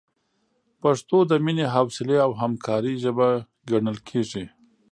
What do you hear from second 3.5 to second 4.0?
ګڼل